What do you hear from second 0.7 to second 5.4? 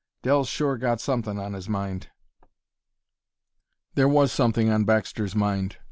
got somethin' on his mind." There was something on Baxter's